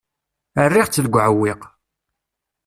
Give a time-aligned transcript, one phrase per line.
[0.67, 1.61] Rriɣ-tt deg uɛewwiq.